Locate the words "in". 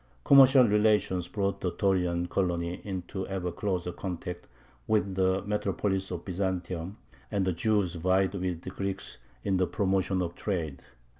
9.43-9.57